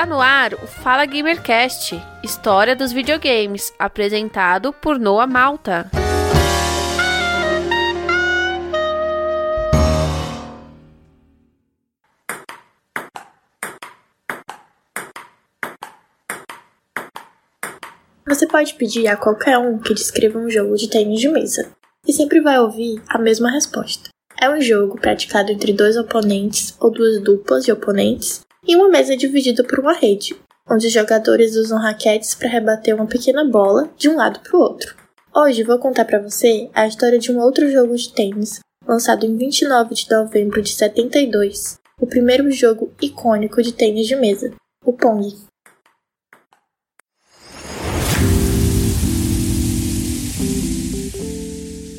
[0.00, 5.90] Está no ar o Fala Gamercast, história dos videogames, apresentado por Noah Malta.
[18.26, 21.70] Você pode pedir a qualquer um que descreva um jogo de tênis de mesa,
[22.08, 24.08] e sempre vai ouvir a mesma resposta.
[24.40, 29.16] É um jogo praticado entre dois oponentes ou duas duplas de oponentes e uma mesa
[29.16, 30.36] dividida por uma rede,
[30.68, 34.60] onde os jogadores usam raquetes para rebater uma pequena bola de um lado para o
[34.60, 34.94] outro.
[35.34, 39.36] Hoje vou contar para você a história de um outro jogo de tênis, lançado em
[39.36, 44.52] 29 de novembro de 72, o primeiro jogo icônico de tênis de mesa,
[44.84, 45.26] o Pong.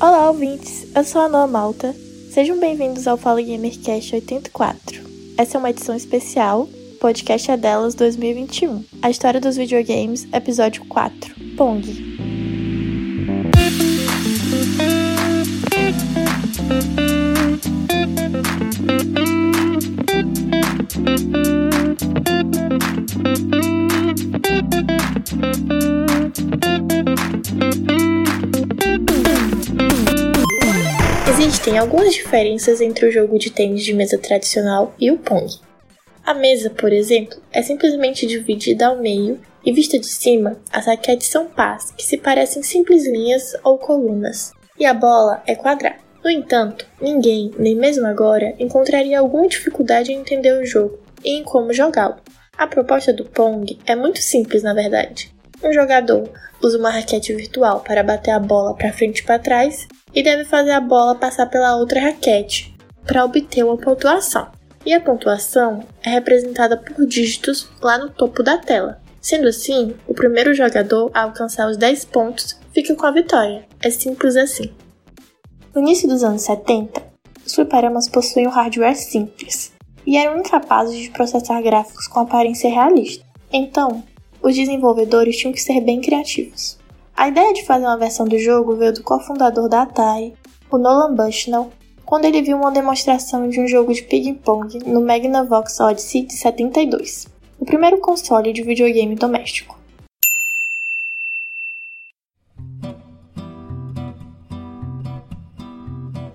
[0.00, 0.86] Olá, ouvintes!
[0.94, 1.94] Eu sou a Noa Malta.
[2.30, 5.03] Sejam bem-vindos ao Fala Gamercast 84.
[5.36, 6.68] Essa é uma edição especial,
[7.00, 8.84] podcast é delas 2021.
[9.02, 12.13] A história dos videogames, episódio 4, Pong.
[31.64, 35.50] Existem algumas diferenças entre o jogo de tênis de mesa tradicional e o Pong.
[36.22, 41.28] A mesa, por exemplo, é simplesmente dividida ao meio e vista de cima, as raquetes
[41.28, 45.96] são pás que se parecem simples linhas ou colunas, e a bola é quadrada.
[46.22, 51.42] No entanto, ninguém, nem mesmo agora, encontraria alguma dificuldade em entender o jogo e em
[51.42, 52.16] como jogá-lo.
[52.58, 55.33] A proposta do Pong é muito simples, na verdade.
[55.64, 56.28] Um jogador
[56.62, 60.44] usa uma raquete virtual para bater a bola para frente e para trás e deve
[60.44, 62.76] fazer a bola passar pela outra raquete
[63.06, 64.46] para obter uma pontuação.
[64.84, 69.00] E a pontuação é representada por dígitos lá no topo da tela.
[69.22, 73.64] Sendo assim, o primeiro jogador a alcançar os 10 pontos fica com a vitória.
[73.80, 74.70] É simples assim.
[75.74, 77.02] No início dos anos 70,
[77.46, 79.72] os fliperamas possuíam hardware simples
[80.06, 83.24] e eram incapazes de processar gráficos com aparência realista.
[83.50, 84.04] Então,
[84.44, 86.78] os desenvolvedores tinham que ser bem criativos.
[87.16, 90.34] A ideia de fazer uma versão do jogo veio do cofundador da Atari,
[90.70, 91.70] o Nolan Bushnell,
[92.04, 97.26] quando ele viu uma demonstração de um jogo de ping-pong no Magnavox Odyssey de 72,
[97.58, 99.78] o primeiro console de videogame doméstico.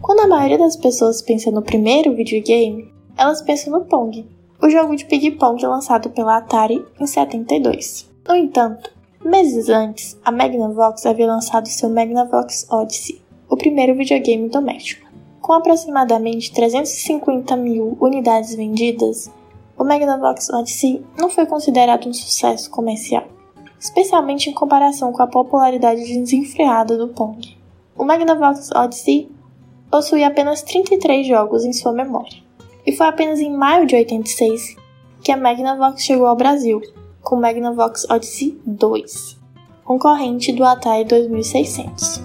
[0.00, 4.24] Quando a maioria das pessoas pensa no primeiro videogame, elas pensam no Pong,
[4.70, 8.08] o jogo de ping-pong lançado pela Atari em 72.
[8.26, 8.92] No entanto,
[9.22, 13.20] Meses antes, a Magnavox havia lançado seu Magnavox Odyssey,
[13.50, 15.10] o primeiro videogame doméstico.
[15.42, 19.30] Com aproximadamente 350 mil unidades vendidas,
[19.76, 23.24] o Magnavox Odyssey não foi considerado um sucesso comercial,
[23.78, 27.58] especialmente em comparação com a popularidade desenfreada do Pong.
[27.98, 29.30] O Magnavox Odyssey
[29.90, 32.38] possui apenas 33 jogos em sua memória,
[32.86, 34.76] e foi apenas em maio de 86
[35.22, 36.80] que a Magnavox chegou ao Brasil,
[37.20, 39.38] com Magnavox Odyssey 2,
[39.84, 42.22] concorrente do Atari 2600.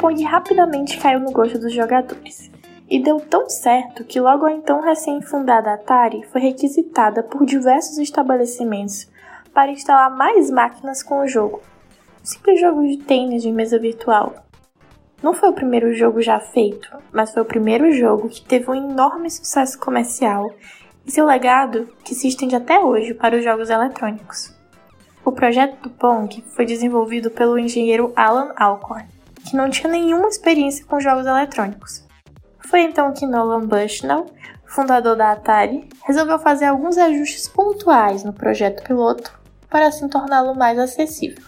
[0.00, 2.50] Pong rapidamente caiu no gosto dos jogadores,
[2.88, 9.08] e deu tão certo que logo a então recém-fundada Atari foi requisitada por diversos estabelecimentos
[9.52, 11.62] para instalar mais máquinas com o jogo,
[12.22, 14.34] simples jogo de tênis de mesa virtual.
[15.22, 18.74] Não foi o primeiro jogo já feito, mas foi o primeiro jogo que teve um
[18.74, 20.52] enorme sucesso comercial
[21.06, 24.54] e seu legado que se estende até hoje para os jogos eletrônicos.
[25.24, 29.06] O projeto do Pong foi desenvolvido pelo engenheiro Alan Alcorn,
[29.48, 32.03] que não tinha nenhuma experiência com jogos eletrônicos.
[32.66, 34.26] Foi então que Nolan Bushnell,
[34.64, 39.38] fundador da Atari, resolveu fazer alguns ajustes pontuais no projeto piloto
[39.68, 41.42] para assim torná-lo mais acessível.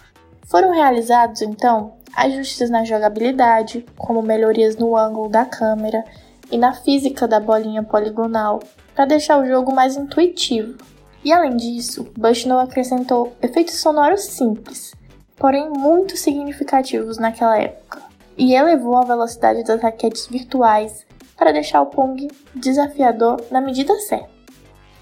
[0.46, 6.04] Foram realizados, então, ajustes na jogabilidade, como melhorias no ângulo da câmera
[6.50, 8.60] e na física da bolinha poligonal,
[8.94, 10.76] para deixar o jogo mais intuitivo.
[11.24, 14.92] E além disso, Bushnell acrescentou efeitos sonoros simples,
[15.36, 18.00] porém muito significativos naquela época,
[18.36, 21.06] e elevou a velocidade das raquetes virtuais
[21.36, 24.30] para deixar o Pong desafiador na medida certa.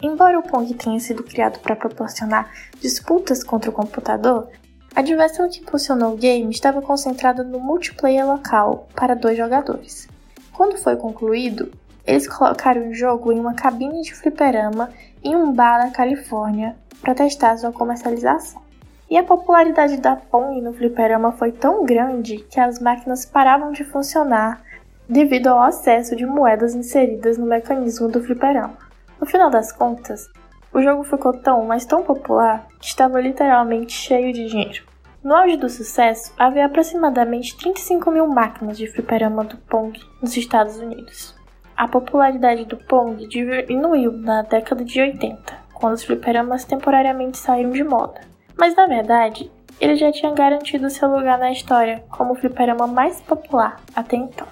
[0.03, 2.51] Embora o Pong tenha sido criado para proporcionar
[2.81, 4.49] disputas contra o computador,
[4.95, 10.07] a diversão que impulsionou o game estava concentrada no multiplayer local para dois jogadores.
[10.53, 11.73] Quando foi concluído,
[12.07, 14.91] eles colocaram o jogo em uma cabine de fliperama
[15.23, 18.64] em um bar na Califórnia para testar sua comercialização.
[19.11, 23.85] E a popularidade da Pong no fliperama foi tão grande que as máquinas paravam de
[23.85, 24.63] funcionar
[25.09, 28.79] devido ao excesso de moedas inseridas no mecanismo do fliperama.
[29.21, 30.29] No final das contas,
[30.73, 34.83] o jogo ficou tão, mas tão popular que estava literalmente cheio de dinheiro.
[35.23, 40.77] No auge do sucesso, havia aproximadamente 35 mil máquinas de fliperama do Pong nos Estados
[40.77, 41.35] Unidos.
[41.77, 47.83] A popularidade do Pong diminuiu na década de 80, quando os fliperamas temporariamente saíram de
[47.83, 48.21] moda.
[48.57, 53.21] Mas na verdade, ele já tinha garantido seu lugar na história como o fliperama mais
[53.21, 54.47] popular até então.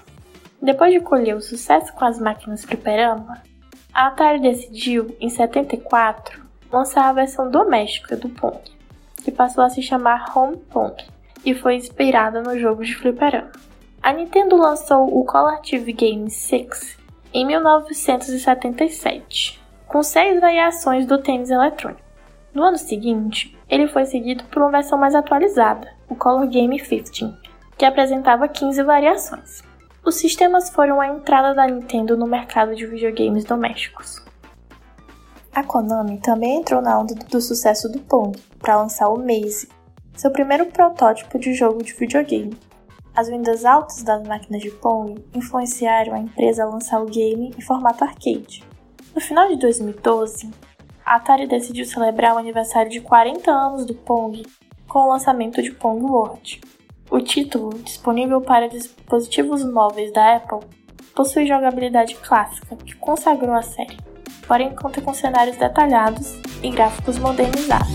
[0.60, 3.42] Depois de colher o sucesso com as máquinas fliperama,
[3.92, 8.58] a Atari decidiu, em 74, lançar a versão doméstica do Pong,
[9.22, 10.94] que passou a se chamar Home Pong
[11.44, 13.52] e foi inspirada no jogo de fliperama.
[14.02, 16.98] A Nintendo lançou o Color TV Game 6
[17.32, 22.01] em 1977, com seis variações do tênis eletrônico.
[22.54, 27.34] No ano seguinte, ele foi seguido por uma versão mais atualizada, o Color Game 15,
[27.76, 29.62] que apresentava 15 variações.
[30.04, 34.22] Os sistemas foram a entrada da Nintendo no mercado de videogames domésticos.
[35.54, 39.68] A Konami também entrou na onda do sucesso do Pong para lançar o Maze,
[40.14, 42.58] seu primeiro protótipo de jogo de videogame,
[43.14, 47.60] as vendas altas das máquinas de Pong influenciaram a empresa a lançar o game em
[47.60, 48.64] formato arcade.
[49.14, 50.50] No final de 2012,
[51.04, 54.42] a Atari decidiu celebrar o aniversário de 40 anos do Pong
[54.88, 56.60] com o lançamento de Pong World.
[57.10, 60.60] O título, disponível para dispositivos móveis da Apple,
[61.14, 63.96] possui jogabilidade clássica que consagrou a série,
[64.46, 67.92] porém conta com cenários detalhados e gráficos modernizados.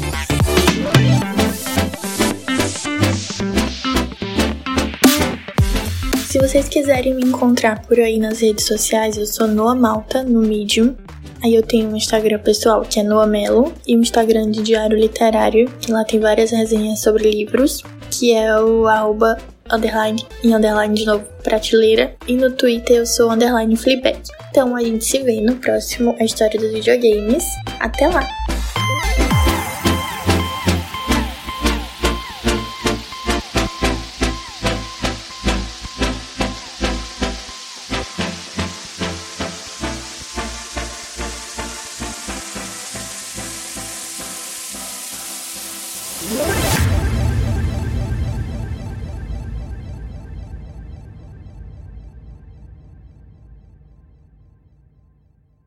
[6.28, 10.42] Se vocês quiserem me encontrar por aí nas redes sociais, eu sou Noa Malta no
[10.42, 10.96] Medium.
[11.44, 15.70] Aí eu tenho um Instagram pessoal que é Noamelo e um Instagram de diário literário,
[15.80, 19.38] que lá tem várias resenhas sobre livros, que é o arroba
[19.72, 22.16] underline e underline de novo prateleira.
[22.28, 24.20] E no Twitter eu sou underline Fleabag.
[24.50, 27.46] Então a gente se vê no próximo A História dos Videogames.
[27.80, 28.47] Até lá!
[46.30, 46.67] Yeah.